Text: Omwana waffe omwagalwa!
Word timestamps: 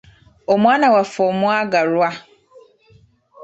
Omwana 0.53 0.87
waffe 0.95 1.21
omwagalwa! 1.31 2.09